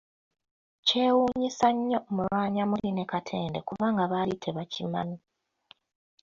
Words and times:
Kyewuunyisa 0.87 1.67
nnyo 1.75 1.99
Mulwanyammuli 2.15 2.89
ne 2.93 3.05
Katende 3.11 3.59
kubanga 3.67 4.03
baali 4.11 4.35
tebakimannyi. 4.43 5.19